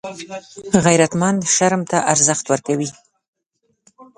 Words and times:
غیرتمند 0.85 1.39
شرم 1.55 1.81
ته 1.89 1.97
ارزښت 2.13 2.45
ورکوي 2.47 2.89